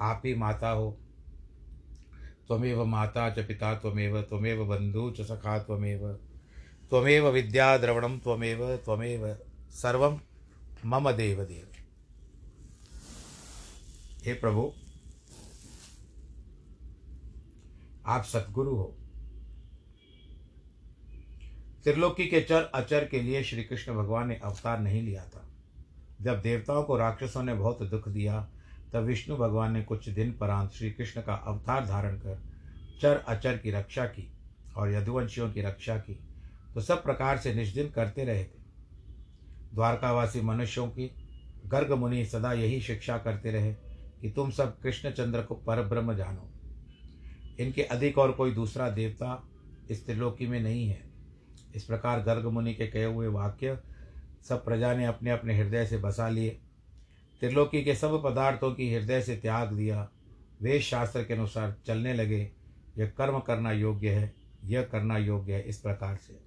[0.01, 0.99] आप ही माता हो
[2.51, 6.07] त्वमेव माता च पिता त्वमेव त्वमेव बंधु च सखा त्वमेव।
[6.91, 9.27] त्वमेव विद्या द्रवणम त्वमेव त्वमेव
[9.73, 10.19] सर्वम
[10.87, 11.67] मम देव देव
[14.25, 14.73] हे प्रभु,
[18.07, 18.97] आप सतगुरु हो।
[21.85, 25.45] त्रिलोकी के चर अचर के लिए श्री कृष्ण भगवान ने अवतार नहीं लिया था।
[26.21, 28.49] जब देवताओं को राक्षसों ने बहुत दुख दिया
[28.93, 32.43] तब विष्णु भगवान ने कुछ दिन परांत श्री कृष्ण का अवतार धारण कर
[33.03, 34.33] चर अचर की रक्षा की
[34.77, 36.19] और यदुवंशियों की रक्षा की
[36.75, 38.59] तो सब प्रकार से निष्दिन करते रहे थे।
[39.75, 41.11] द्वारकावासी मनुष्यों की
[41.67, 43.73] गर्ग मुनि सदा यही शिक्षा करते रहे
[44.21, 46.51] कि तुम सब कृष्णचंद्र को पर ब्रह्म जानो।
[47.61, 49.49] इनके अधिक और कोई दूसरा देवता
[49.91, 51.03] इस त्रिलोकी में नहीं है।
[51.75, 53.79] इस प्रकार गर्ग मुनि के कहे हुए वाक्य
[54.49, 56.61] सब प्रजा ने अपने अपने हृदय से बसा लिए।
[57.41, 60.09] त्रिलोकी के सब पदार्थों की हृदय से त्याग दिया।
[60.63, 62.51] वेद शास्त्र के अनुसार चलने लगे,
[62.99, 64.33] यह कर्म करना योग्य है,
[64.65, 66.39] यह करना योग्य है इस प्रकार से।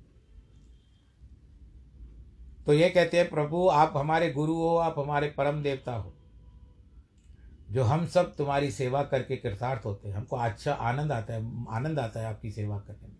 [2.65, 6.13] तो ये कहते हैं, प्रभु, आप हमारे गुरु हो, आप हमारे परम देवता हो,
[7.71, 11.99] जो हम सब तुम्हारी सेवा करके कृतार्थ होते हैं। हमको अच्छा आनंद आता है, आनंद
[11.99, 13.17] आता है आपकी सेवा करने में।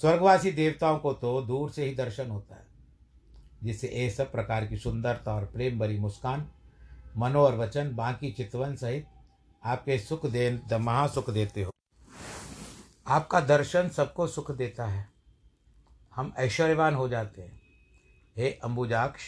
[0.00, 2.66] स्वर्गवासी देवताओं को तो दूर से ही दर्शन होता है।
[3.62, 6.50] जिससे ये सब प्रकार की सुंदरता और प्रेम भरी मुस्कान
[7.16, 9.06] मनो और वचन, बाकी चितवन सहित
[9.64, 11.72] आपके सुख दे महासुख देते हो।
[13.06, 15.08] आपका दर्शन सबको सुख देता है।
[16.14, 17.60] हम ऐश्वर्यवान हो जाते हैं।
[18.36, 19.22] हे अम्बुजाक्ष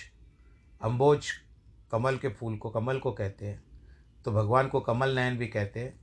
[0.81, 1.31] अम्बोज
[1.93, 3.63] कमल के फूल को कमल को कहते हैं
[4.25, 5.95] तो भगवान को कमल नयन भी कहते हैं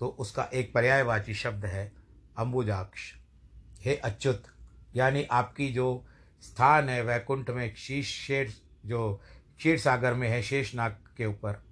[0.00, 1.92] तो उसका एक पर्यायवाची शब्द है
[2.38, 3.12] अम्बुजाक्ष
[3.80, 4.42] हे अच्युत,
[4.96, 6.04] यानी आपकी जो
[6.42, 8.52] स्थान है वैकुंठ में शीश शेर,
[8.86, 9.20] जो
[9.58, 11.62] क्षीर सागर में है, शेषनाग के ऊपर।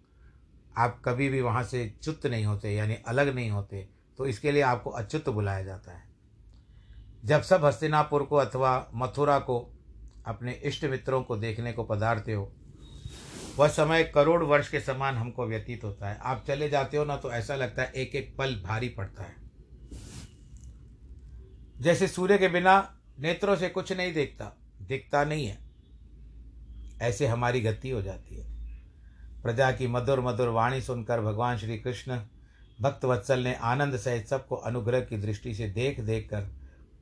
[0.76, 4.62] आप कभी भी वहाँ से च्युत नहीं होते, यानी अलग नहीं होते तो इसके लिए
[4.62, 6.06] आपको अच्युत बुलाया जाता है।
[7.24, 9.58] जब सब हस्तिनापुर को अथवा मथुरा को,
[10.26, 12.52] अपने इष्ट मित्रों को देखने को पधारते हो,
[13.58, 17.16] वह समय करोड़ वर्ष के समान हमको व्यतीत होता है। आप चले जाते हो ना
[17.16, 19.36] तो ऐसा लगता है एक एक पल भारी पड़ता है।
[21.80, 22.78] जैसे सूर्य के बिना
[23.18, 25.58] नेत्रों से कुछ नहीं देखता, दिखता नहीं है।
[27.02, 28.58] ऐसे हमारी गति हो जाती है।
[29.42, 32.20] प्रजा की मधुर मधुर वाणी सुनकर भगवान श्री कृष्ण
[32.80, 36.48] भक्त वत्सल ने आनंद सहित सबको अनुग्रह की दृष्टि से देख देख कर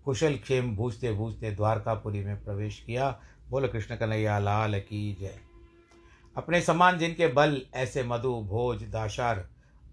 [0.05, 5.39] कुशल क्षेम भूजते भूजते द्वारकापुरी में प्रवेश किया। बोलो कृष्ण कन्हैया, लाल की जय।
[6.37, 9.49] अपने समान जिनके बल, ऐसे मधु, भोज, दाशार,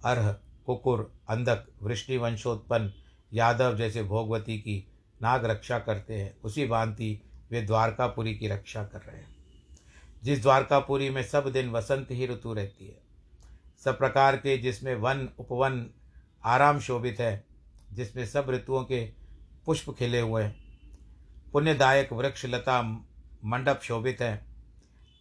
[0.05, 0.31] अर्ह,
[0.65, 2.93] कुकुर, अंधक वृष्टि वंशोत्पन्न,
[3.33, 4.92] यादव जैसे भोगवती की
[5.23, 9.35] नाग रक्षा करते हैं। उसी भांति वे द्वारकापुरी की रक्षा कर रहे हैं।
[10.23, 13.01] जिस द्वारकापुरी में सब दिन वसंत ही ऋतु रहती है,
[13.83, 15.89] सब प्रकार के जिसमें वन, उपवन,
[16.45, 17.43] आराम शोभित है,
[17.93, 19.05] जिसमें सब ऋतुओं के
[19.65, 20.55] पुष्प खिले हुए हैं।
[21.51, 22.81] पुण्यदायक वृक्ष लता
[23.45, 24.45] मंडप शोभित है,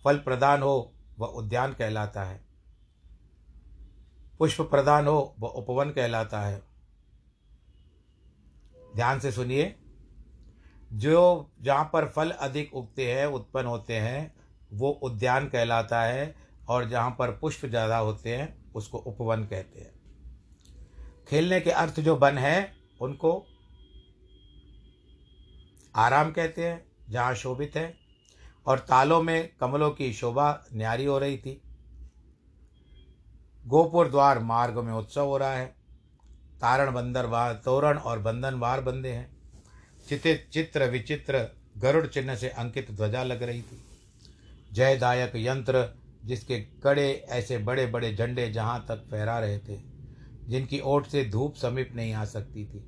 [0.04, 2.44] फल प्रदान हो वह उद्यान कहलाता है।
[4.38, 6.62] पुष्प प्रदान हो वह उपवन कहलाता है।
[8.96, 9.76] ध्यान से सुनिए।
[10.92, 14.35] जो जहाँ पर फल अधिक उगते हैं, उत्पन्न होते हैं,
[14.72, 16.35] वो उद्यान कहलाता है
[16.68, 19.92] और जहाँ पर पुष्प ज़्यादा होते हैं, उसको उपवन कहते हैं।
[21.28, 23.46] खेलने के अर्थ जो वन है, उनको
[25.96, 27.94] आराम कहते हैं, जहाँ शोभित है।
[28.66, 31.62] और तालों में कमलों की शोभा न्यारी हो रही थी।
[33.66, 35.66] गोपुर द्वार मार्ग में उत्सव हो रहा है।
[36.61, 39.31] तारण बंदर बार तोरण और बंधन बार बंदे हैं।
[40.12, 41.38] चित्रित चित्र विचित्र
[41.79, 43.79] गरुड़ चिन्ह से अंकित ध्वजा लग रही थी।
[44.72, 45.85] जयदायक यंत्र
[46.25, 49.79] जिसके कड़े ऐसे बड़े बड़े झंडे जहाँ तक फहरा रहे थे,
[50.48, 52.85] जिनकी ओट से धूप समीप नहीं आ सकती थी।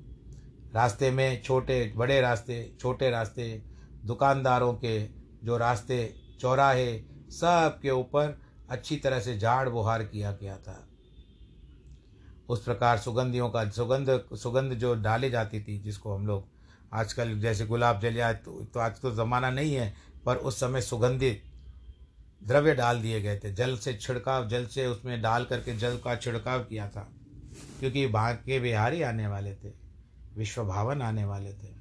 [0.74, 3.62] रास्ते में छोटे, बड़े रास्ते, छोटे रास्ते,
[4.04, 4.98] दुकानदारों के
[5.44, 10.88] जो रास्ते, चौराहे, सब के ऊपर अच्छी तरह से झाड़ बुहार किया गया था।
[12.48, 16.53] उस प्रकार सुगंधियों का, सुगंध सुगंध जो डाली जाती थी, जिसको हम लोग
[16.94, 19.94] आजकल जैसे गुलाब जल या तो, तो आज तो ज़माना नहीं है
[20.26, 21.42] पर उस समय सुगंधित
[22.42, 26.16] द्रव्य डाल दिए गए थे। जल से छिड़काव जल से उसमें डाल करके जल का
[26.16, 27.08] छिड़काव किया था
[27.80, 29.72] क्योंकि भाग के बिहारी आने वाले थे
[30.36, 31.72] विश्व भावन आने वाले थे।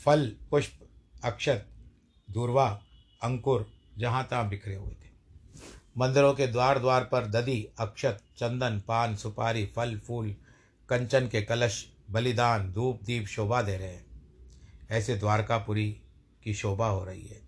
[0.00, 0.86] फल पुष्प
[1.24, 1.66] अक्षत
[2.28, 2.66] दूरवा
[3.22, 3.66] अंकुर
[3.98, 4.94] जहाँ तहाँ बिखरे हुए
[5.98, 10.36] मंदिरों के द्वार द्वार पर ददी अक्षत, चंदन, पान, सुपारी, फल, फूल,
[10.88, 14.06] कंचन के कलश, बलिदान, धूप, दीप शोभा दे रहे हैं।
[14.90, 16.02] ऐसे द्वारकापुरी
[16.44, 17.42] की शोभा हो रही है।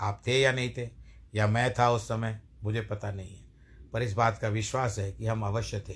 [0.00, 0.90] आप थे या नहीं थे?
[1.34, 2.40] या मैं था उस समय?
[2.62, 3.44] मुझे पता नहीं है।
[3.92, 5.94] पर इस बात का विश्वास है कि हम अवश्य थे।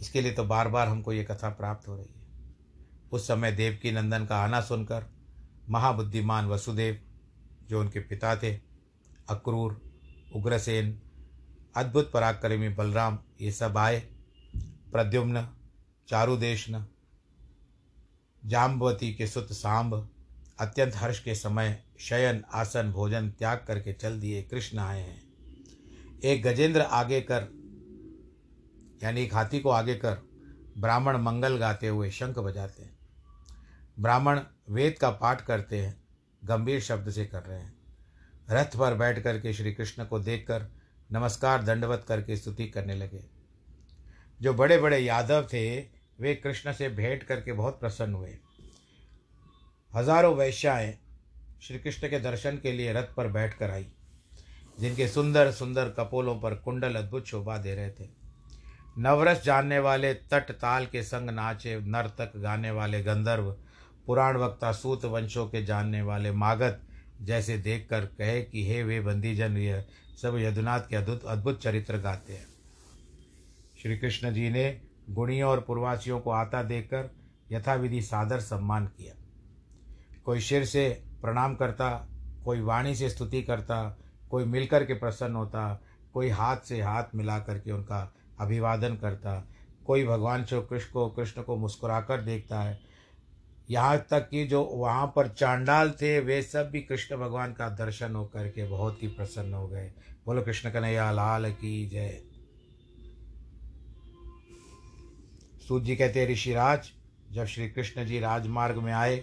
[0.00, 2.26] इसके लिए तो बार बार हमको ये कथा प्राप्त हो रही है।
[3.12, 5.06] उस समय देवकी नंदन का आना सुनकर
[5.70, 7.02] महाबुद्धिमान वसुदेव,
[7.68, 8.54] जो उनके पिता थे,
[9.28, 9.85] अक्रूर
[10.34, 11.02] उग्रसेन,
[11.76, 14.00] अद्भुत पराक्रमी बलराम, ये सब आए।
[14.92, 15.48] प्रद्युम्न,
[16.08, 16.86] चारुदेशन,
[18.44, 20.08] जाम्बवती के सुत सांब,
[20.60, 25.22] अत्यंत हर्ष के समय शयन, आसन, भोजन त्याग करके चल दिए कृष्ण आए हैं।
[26.24, 27.42] एक गजेंद्र आगे कर,
[29.02, 30.18] यानी एक हाथी को आगे कर,
[30.78, 32.98] ब्राह्मण मंगल गाते हुए शंख बजाते हैं।
[34.00, 36.02] ब्राह्मण वेद का पाठ करते हैं,
[36.44, 37.75] गंभीर शब्द से कर रहे हैं।
[38.48, 40.66] रथ पर बैठ करके श्री कृष्ण को देखकर
[41.10, 43.24] नमस्कार दंडवत करके स्तुति करने लगे।
[44.40, 45.78] जो बड़े बड़े यादव थे,
[46.18, 48.36] वे कृष्ण से भेंट करके बहुत प्रसन्न हुए।
[49.92, 50.96] हज़ारों वैश्याएँ
[51.62, 53.86] श्री कृष्ण के दर्शन के लिए रथ पर बैठ कर आई,
[54.78, 58.08] जिनके सुंदर सुंदर कपोलों पर कुंडल अद्भुत शोभा दे रहे थे।
[58.98, 63.50] नवरस जानने वाले, तट ताल के संग नाचे नर्तक गाने वाले गंधर्व,
[64.06, 66.80] पुराण वक्ता सूत वंशों के जानने वाले मागध
[67.22, 69.84] जैसे देखकर कहे कि हे वे बंदीजन यह
[70.22, 72.46] सब यदुनाथ के अद्भुत अद्भुत चरित्र गाते हैं।
[73.82, 77.10] श्री कृष्ण जी ने गुणियों और पूर्वासियों को आता देखकर
[77.52, 79.14] यथाविधि सादर सम्मान किया।
[80.24, 82.08] कोई शिर से प्रणाम करता,
[82.44, 83.98] कोई वाणी से स्तुति करता,
[84.30, 89.48] कोई मिलकर के प्रसन्न होता, कोई हाथ से हाथ मिला करके उनका अभिवादन करता,
[89.86, 92.85] कोई भगवान श्री कृष्ण को कृष्ण को मुस्कुराकर देखता है
[93.70, 98.14] यहाँ तक कि जो वहाँ पर चांडाल थे, वे सब भी कृष्ण भगवान का दर्शन
[98.14, 99.92] होकर के बहुत ही प्रसन्न हो गए।
[100.26, 102.20] बोलो कृष्ण कन्हैया, लाल की जय।
[105.68, 106.90] सूत जी कहते ऋषिराज
[107.32, 109.16] जब श्री कृष्ण जी राजमार्ग में आए,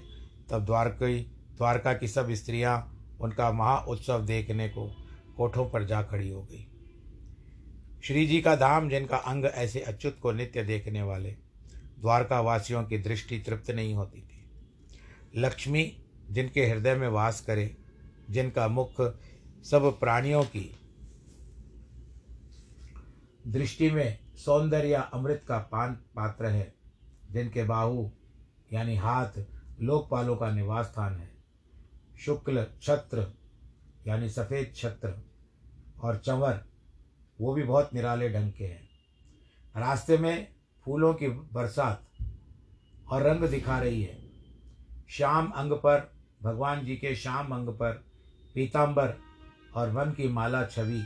[0.50, 1.20] तब द्वारकी,
[1.58, 2.90] द्वारका की सब स्त्रियाँ
[3.22, 4.88] उनका महा उत्सव देखने को
[5.38, 6.68] कोठों पर जा खड़ी हो गई।
[8.04, 11.36] श्री जी का धाम, जिनका अंग ऐसे अच्युत को नित्य देखने वाले
[12.00, 14.33] द्वारका वासियों की दृष्टि तृप्त नहीं होती थी।
[15.36, 17.78] लक्ष्मी, जिनके हृदय में वास करे,
[18.30, 19.02] जिनका मुख
[19.64, 20.80] सब प्राणियों की
[23.48, 26.76] दृष्टि में सौंदर्य अमृत का पान पात्र है,
[27.32, 28.10] जिनके बाहु,
[28.74, 29.46] यानी हाथ,
[29.82, 31.30] लोकपालों का निवास स्थान है।
[32.20, 33.34] शुक्ल छत्र,
[34.08, 35.14] यानी सफ़ेद छत्र
[36.02, 36.66] और चंवर,
[37.42, 38.90] वो भी बहुत निराले ढंग के हैं।
[39.78, 40.48] रास्ते में
[40.86, 42.08] फूलों की बरसात
[43.08, 44.23] और रंग दिखा रही है।
[45.10, 46.12] शाम अंग पर,
[46.44, 47.92] भगवान जी के श्याम अंग पर
[48.56, 49.18] पीताम्बर
[49.76, 51.04] और वन की माला छवि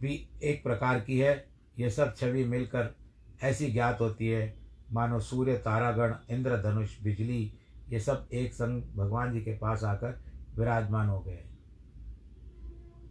[0.00, 2.96] भी एक प्रकार की है। ये सब छवि मिलकर
[3.42, 4.58] ऐसी ज्ञात होती है।
[4.92, 7.52] मानो सूर्य, तारागण इंद्रधनुष बिजली,
[7.88, 10.22] ये सब एक संग भगवान जी के पास आकर
[10.58, 11.44] विराजमान हो गए।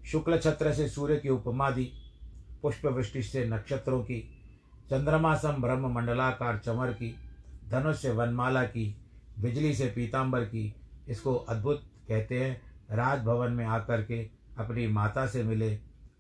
[0.06, 1.94] शुक्ल छत्र से सूर्य की उपमा दी
[2.62, 4.42] पुष्प वृष्टि से नक्षत्रों की,
[4.90, 7.16] चंद्रमा सम ब्रह्म मंडलाकार चमर की,
[7.70, 9.06] धनुष से वनमाला की
[9.40, 10.74] बिजली से पीताम्बर की,
[11.08, 14.20] इसको अद्भुत कहते हैं। राजभवन में आकर के
[14.58, 15.76] अपनी माता से मिले,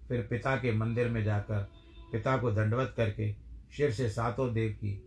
[0.07, 1.67] फिर पिता के मंदिर में जाकर
[2.11, 3.33] पिता को दंडवत करके
[3.77, 5.01] शिव से सातों देव की,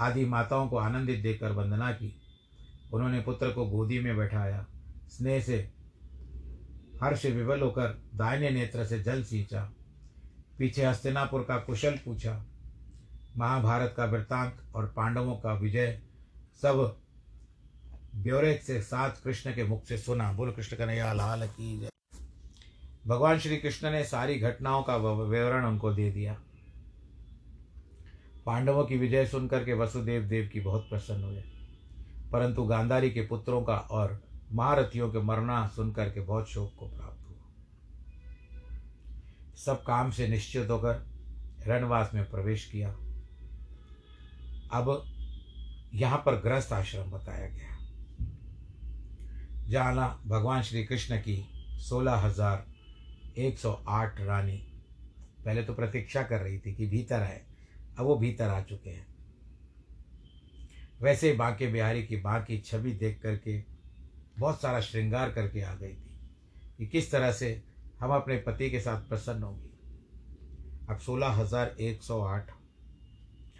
[0.00, 2.14] आदि माताओं को आनंदित देकर वंदना की।
[2.92, 4.66] उन्होंने पुत्र को गोदी में बैठाया।
[5.08, 5.58] स्नेह से
[7.02, 9.62] हर्ष विवल होकर दाहिने नेत्र से जल सींचा।
[10.58, 12.34] पीछे हस्तिनापुर का कुशल पूछा
[13.36, 16.02] महाभारत का वृत्तांत और पांडवों का विजय,
[16.62, 16.96] सब
[18.16, 21.90] ब्यौरे से साथ कृष्ण के मुख से सुना। बोल कृष्ण कन्हैया, लाल की जय।
[23.06, 26.40] भगवान श्री कृष्ण ने सारी घटनाओं का विवरण उनको दे दिया।
[28.46, 31.44] पांडवों की विजय सुनकर के वसुदेव देव की बहुत प्रसन्न हुए।
[32.32, 37.28] परंतु गांधारी के पुत्रों का और महारथियों के मरना सुनकर के बहुत शोक को प्राप्त
[37.28, 37.46] हुआ।
[39.56, 41.06] सब काम से निश्चित होकर
[41.66, 42.96] रणवास में प्रवेश किया।
[44.72, 45.06] अब
[45.94, 47.76] यहाँ पर ग्रस्त आश्रम बताया गया।
[49.68, 51.36] जाना भगवान श्री कृष्ण की
[51.80, 52.64] सोलह हज़ार
[53.38, 54.56] एक सौ आठ रानी
[55.44, 57.40] पहले तो प्रतीक्षा कर रही थी कि भीतर आए,
[57.98, 59.06] अब वो भीतर आ चुके हैं।
[61.00, 63.62] वैसे बांके बिहारी की बाँ की छवि देख करके
[64.38, 66.16] बहुत सारा श्रृंगार करके आ गई थी
[66.78, 67.62] कि किस तरह से
[68.00, 69.68] हम अपने पति के साथ प्रसन्न होंगे।
[70.88, 72.50] अब सोलह हज़ार एक सौ आठ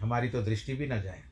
[0.01, 1.23] हमारी तो दृष्टि भी न जाए।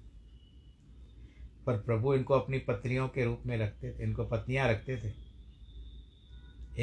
[1.66, 5.14] पर प्रभु इनको अपनी पत्नियों के रूप में रखते थे, इनको पत्नियाँ रखते थे।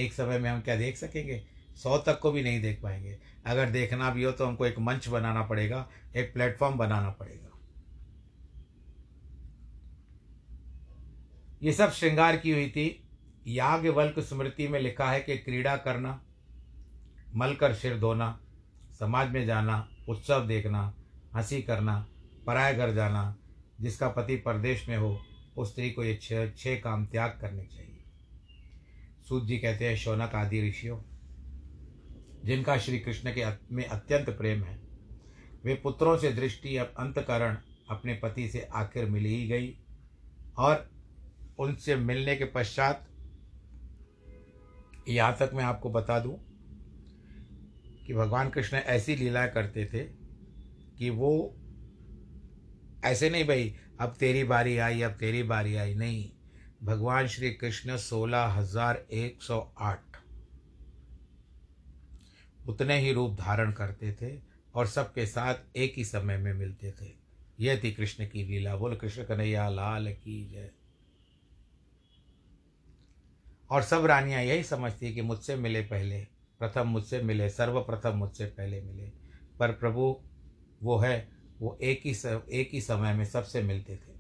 [0.01, 1.47] एक समय में हम क्या देख सकेंगे?
[1.77, 5.09] सौ तक को भी नहीं देख पाएँगे। अगर देखना भी हो तो हमको एक मंच
[5.09, 7.59] बनाना पड़ेगा, एक प्लेटफॉर्म बनाना पड़ेगा।
[11.63, 13.03] ये सब श्रृंगार की हुई थी।
[13.47, 16.23] याज्ञवल्क स्मृति में लिखा है कि क्रीड़ा करना,
[17.35, 18.41] मलकर सिर धोना,
[18.99, 20.95] समाज में जाना, उत्सव देखना
[21.37, 22.07] हँसी करना
[22.47, 23.37] पराय घर जाना,
[23.81, 25.19] जिसका पति परदेश में हो,
[25.57, 28.03] उस स्त्री को ये छः छः काम त्याग करने चाहिए।
[29.29, 30.99] सूत जी कहते हैं, शौनक आदि ऋषियों,
[32.45, 34.79] जिनका श्री कृष्ण के में अत्यंत प्रेम है,
[35.65, 37.57] वे पुत्रों से दृष्टि अंतकरण
[37.91, 39.75] अपने पति से आखिर मिल ही गई
[40.59, 40.91] और
[41.59, 43.07] उनसे मिलने के पश्चात,
[45.09, 46.39] यहाँ तक मैं आपको बता दूँ
[48.07, 50.26] कि भगवान कृष्ण ऐसी लीला करते थे
[50.99, 51.57] कि वो
[53.05, 56.31] ऐसे नहीं भाई, अब तेरी बारी आई, अब तेरी बारी आई। नहीं,
[56.83, 60.01] भगवान श्री कृष्ण सोलह हज़ार एक सौ आठ।
[62.69, 64.43] उतने ही रूप धारण करते थे
[64.75, 67.15] और सबके साथ एक ही समय में मिलते थे।
[67.61, 70.71] यह थी कृष्ण की लीला। बोल, कृष्ण कन्हैया, लाल की जय।
[73.71, 76.21] और सब रानियाँ यही समझती कि मुझसे मिले पहले,
[76.59, 79.13] प्रथम मुझसे मिले, सर्वप्रथम मुझसे पहले मिले।
[79.59, 80.23] पर प्रभु
[80.83, 81.29] वो है,
[81.61, 82.11] वो एक ही
[82.61, 84.17] एक ही समय में सबसे मिलते थे।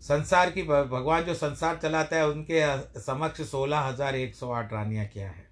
[0.00, 2.60] संसार की भगवान जो संसार चलाता है, उनके
[3.00, 5.48] समक्ष सोलह हज़ार एक सौ आठ रानियाँ क्या है?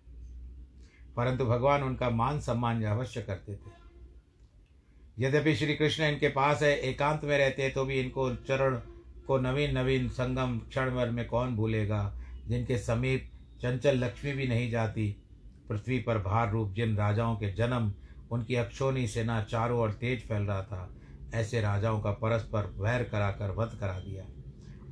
[1.17, 3.83] परंतु भगवान उनका मान सम्मान अवश्य करते थे।
[5.19, 8.77] यद्यपि श्री कृष्ण इनके पास है, एकांत में रहते तो भी इनको चरण
[9.27, 12.19] को नवीन नवीन संगम क्षण में कौन भूलेगा?
[12.49, 13.31] जिनके समीप
[13.63, 15.22] चंचल लक्ष्मी भी नहीं जाती
[15.73, 17.95] पृथ्वी पर भार रूप जिन राजाओं के जन्म,
[18.31, 20.95] उनकी अक्षोनी सेना चारों ओर तेज फैल रहा था,
[21.35, 24.25] ऐसे राजाओं का परस्पर वैर कराकर वध करा दिया।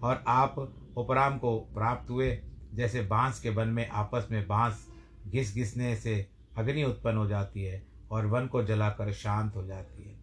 [0.03, 0.59] और आप
[0.97, 2.43] उपराम को प्राप्त हुए,
[2.75, 4.89] जैसे बाँस के वन में आपस में बाँस
[5.27, 10.09] घिस घिसने से अग्नि उत्पन्न हो जाती है और वन को जलाकर शांत हो जाती
[10.09, 10.17] है।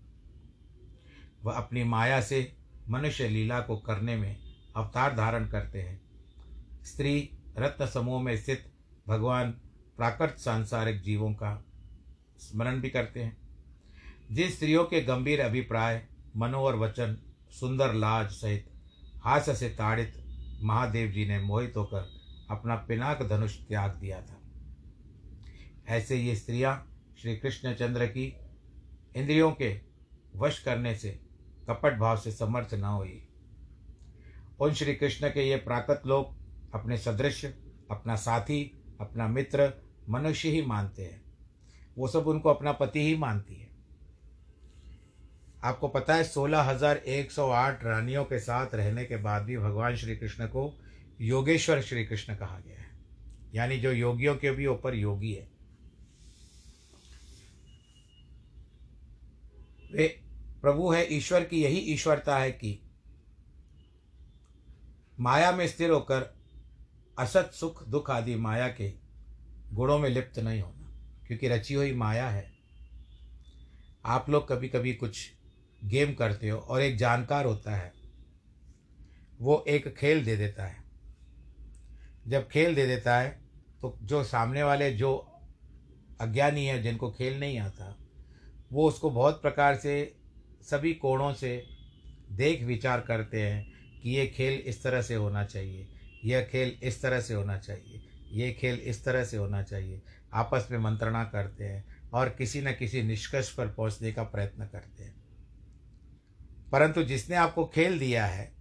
[1.44, 2.58] वह अपनी माया से
[2.90, 4.38] मनुष्य लीला को करने में
[4.76, 6.02] अवतार धारण करते हैं।
[6.84, 8.72] स्त्री रत्न समूह में स्थित
[9.08, 9.56] भगवान
[9.98, 11.66] प्राकृत सांसारिक जीवों का
[12.38, 13.38] स्मरण भी करते हैं।
[14.32, 17.18] जिन स्त्रियों के गंभीर अभिप्राय मनोहर वचन,
[17.50, 18.70] सुंदर लाज सहित
[19.24, 20.24] हास्य से ताड़ित
[20.64, 22.12] महादेव जी ने मोहित होकर
[22.50, 24.42] अपना पिनाक धनुष त्याग दिया था।
[25.88, 28.38] ऐसे ये स्त्रियाँ श्री कृष्णचंद्र की
[29.16, 29.82] इंद्रियों के
[30.36, 31.20] वश करने से
[31.70, 33.28] कपट भाव से समर्थ न हुई।
[34.60, 36.36] उन श्री कृष्ण के ये प्राकृत लोग,
[36.74, 37.46] अपने सदृश,
[37.92, 41.22] अपना साथी, अपना मित्र मनुष्य ही मानते हैं।
[41.98, 43.70] वो सब उनको अपना पति ही मानती है।
[45.64, 49.58] आपको पता है, सोलह हज़ार एक सौ आठ रानियों के साथ रहने के बाद भी
[49.58, 50.74] भगवान श्री कृष्ण को
[51.22, 52.92] योगेश्वर श्री कृष्ण कहा गया है।
[53.56, 55.48] यानी जो योगियों के भी ऊपर योगी है।
[59.92, 60.08] वे
[60.62, 62.80] प्रभु है, ईश्वर की यही ईश्वरता है कि
[65.20, 66.34] माया में स्थिर होकर
[67.18, 68.90] असत सुख दुख आदि माया के
[69.68, 70.92] गुणों में लिप्त नहीं होना,
[71.28, 72.52] क्योंकि रची हुई माया है।
[74.06, 75.20] आप लोग कभी कभी कुछ
[75.82, 77.92] गेम करते हो और एक जानकार होता है,
[79.40, 80.84] वो एक खेल दे देता है।
[82.28, 83.30] जब खेल दे देता है
[83.82, 85.16] तो जो सामने वाले, जो
[86.22, 87.96] अज्ञानी है, जिनको खेल नहीं आता,
[88.72, 90.14] वो उसको बहुत प्रकार से,
[90.62, 91.64] सभी कोणों से
[92.32, 95.88] देख विचार करते हैं कि ये खेल इस तरह से होना चाहिए,
[96.26, 98.02] यह खेल इस तरह से होना चाहिए।
[98.32, 100.02] ये खेल इस तरह से होना चाहिए।
[100.34, 105.04] आपस में मंत्रणा करते हैं और किसी न किसी निष्कर्ष पर पहुँचने का प्रयत्न करते
[105.04, 105.16] हैं।
[106.72, 108.52] परंतु जिसने आपको खेल दिया है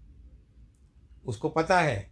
[1.26, 2.10] उसको पता है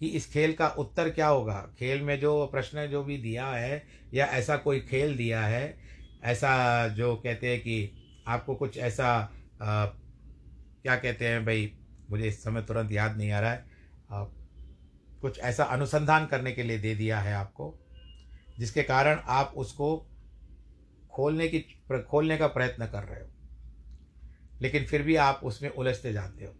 [0.00, 3.86] कि इस खेल का उत्तर क्या होगा। खेल में जो प्रश्न जो भी दिया है
[4.14, 5.78] या ऐसा कोई खेल दिया है
[6.22, 7.92] ऐसा जो कहते हैं कि
[8.26, 9.86] आपको कुछ ऐसा आ,
[10.82, 11.78] क्या कहते हैं भाई
[12.10, 13.66] मुझे इस समय तुरंत याद नहीं आ रहा है।
[15.22, 17.74] कुछ ऐसा अनुसंधान करने के लिए दे दिया है आपको,
[18.58, 19.96] जिसके कारण आप उसको
[21.12, 21.60] खोलने की
[22.10, 23.28] खोलने का प्रयत्न कर रहे हो।
[24.60, 26.54] लेकिन फिर भी आप उसमें उलझते जाते हो।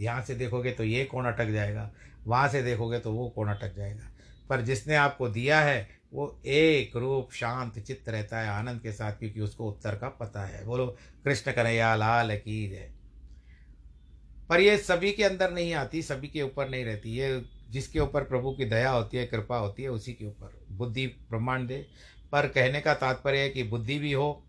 [0.00, 1.90] यहाँ से देखोगे तो ये कौन अटक जाएगा,
[2.26, 4.10] वहाँ से देखोगे तो वो कौन अटक जाएगा।
[4.48, 9.12] पर जिसने आपको दिया है, वो एक रूप शांत चित्त रहता है आनंद के साथ,
[9.12, 12.92] क्योंकि उसको उत्तर का पता है। बोलो, कृष्ण कन्हैया, लाल की जय।
[14.48, 17.44] पर ये सभी के अंदर नहीं आती, सभी के ऊपर नहीं रहती। ये
[17.74, 21.68] जिसके ऊपर प्रभु की दया होती है, कृपा होती है, उसी के ऊपर। बुद्धि ब्रह्मांड
[21.68, 21.86] दे
[22.32, 24.46] पर कहने का तात्पर्य है कि बुद्धि भी हो,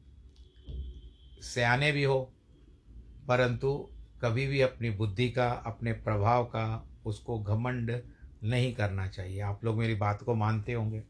[1.42, 2.34] सयाने भी हो,
[3.28, 3.90] परंतु
[4.22, 8.02] कभी भी अपनी बुद्धि का, अपने प्रभाव का उसको घमंड
[8.44, 11.04] नहीं करना चाहिए। आप लोग मेरी बात को मानते होंगे।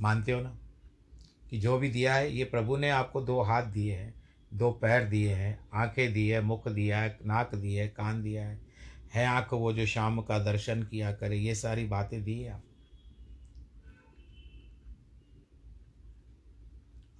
[0.00, 0.58] मानते हो ना?
[1.50, 4.14] कि जो भी दिया है, ये प्रभु ने आपको दो हाथ दिए हैं,
[4.54, 8.48] दो पैर दिए हैं, आँखें दी है, मुख दिया है, नाक दी है, कान दिया
[8.48, 8.67] है।
[9.14, 12.64] है आँख वो जो शाम का दर्शन किया करे, ये सारी बातें दी है आप।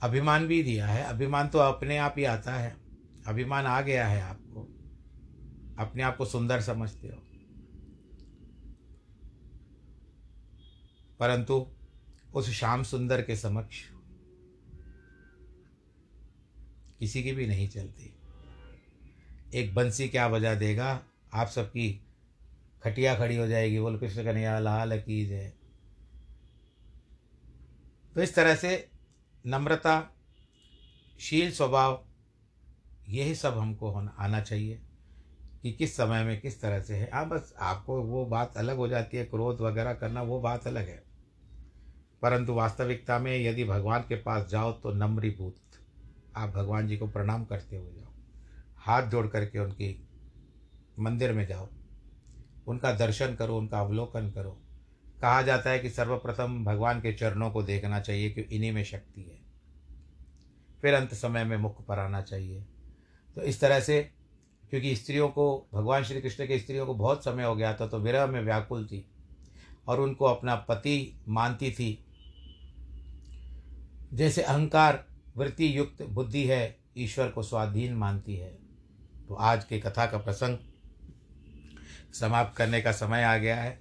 [0.02, 2.76] अभिमान भी दिया है। अभिमान तो अपने आप ही आता है।
[3.26, 4.60] अभिमान आ गया है आपको।
[5.78, 7.22] अपने आप को सुंदर समझते हो।
[11.20, 11.66] परंतु
[12.34, 13.84] उस श्याम सुंदर के समक्ष
[16.98, 18.14] किसी की भी नहीं चलती।
[19.54, 21.02] एक बंसी क्या बजा देगा?
[21.34, 22.04] आप सबकी
[22.82, 25.52] खटिया खड़ी हो जाएगी, बोल कृष्ण कन्हैया, लाल की जय।
[28.14, 28.90] तो इस तरह से
[29.46, 30.10] नम्रता,
[31.20, 32.04] शील स्वभाव,
[33.08, 34.82] यही सब हमको होना, आना चाहिए
[35.62, 38.88] कि किस समय में किस तरह से है। हाँ बस आपको वो बात अलग हो
[38.88, 41.02] जाती है, क्रोध वगैरह करना, वो बात अलग है।
[42.22, 45.56] परंतु वास्तविकता में यदि भगवान के पास जाओ तो नम्रीभूत।
[46.36, 48.12] आप भगवान जी को प्रणाम करते हुए जाओ।
[48.76, 50.07] हाथ जोड़ करके उनकी
[50.98, 51.68] मंदिर में जाओ।
[52.66, 54.60] उनका दर्शन करो, उनका अवलोकन करो।
[55.22, 59.22] कहा जाता है कि सर्वप्रथम भगवान के चरणों को देखना चाहिए कि इन्हीं में शक्ति
[59.22, 59.38] है।
[60.82, 62.66] फिर अंत समय में मुख पर आना चाहिए।
[63.34, 64.10] तो इस तरह से,
[64.70, 67.98] क्योंकि स्त्रियों को, भगवान श्री कृष्ण के स्त्रियों को बहुत समय हो गया था तो
[67.98, 69.10] विरह में व्याकुल थी
[69.88, 72.04] और उनको अपना पति मानती थी।
[74.12, 75.04] जैसे अहंकार
[75.36, 78.58] वृत्ति युक्त बुद्धि है, ईश्वर को स्वाधीन मानती है।
[79.28, 80.58] तो आज के कथा का प्रसंग
[82.14, 83.78] समाप्त करने का समय आ गया है।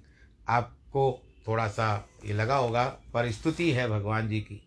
[0.48, 4.62] आपको थोड़ा सा ये लगा होगा, पर स्तुति है भगवान जी की।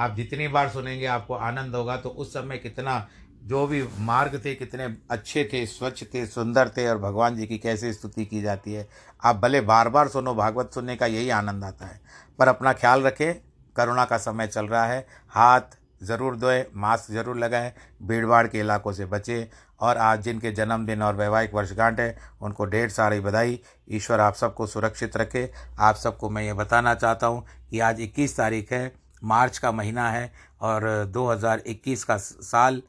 [0.00, 3.08] आप जितनी बार सुनेंगे, आपको आनंद होगा। तो उस समय कितना,
[3.42, 7.58] जो भी मार्ग थे, कितने अच्छे थे, स्वच्छ थे, सुंदर थे, और भगवान जी की
[7.58, 8.88] कैसे स्तुति की जाती है।
[9.24, 12.00] आप भले बार बार सुनो, भागवत सुनने का यही आनंद आता है।
[12.38, 13.34] पर अपना ख्याल रखें,
[13.76, 18.60] करुणा का समय चल रहा है। हाथ ज़रूर धोए, मास्क ज़रूर लगाएँ भीड़ भाड़ के
[18.60, 19.46] इलाकों से बचें
[19.80, 23.60] और आज जिनके जन्मदिन और वैवाहिक वर्षगांठ है, उनको ढेर सारी बधाई।
[23.90, 28.36] ईश्वर आप सबको सुरक्षित रखे। आप सबको मैं ये बताना चाहता हूँ कि आज 21
[28.36, 28.92] तारीख है,
[29.24, 32.82] मार्च का महीना है और 2021 का साल।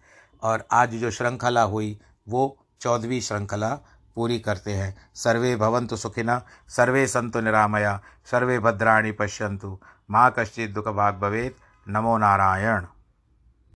[0.43, 3.69] और आज जो श्रृंखला हुई, वो चौदहवीं श्रृंखला
[4.15, 9.79] पूरी करते हैं। सर्वे भवंतु सुखिना सर्वे संतु निरामया, सर्वे भद्राणी पश्यंतु
[10.11, 11.55] माँ कश्चित दुख भाग भवेद
[11.89, 12.85] नमो नारायण।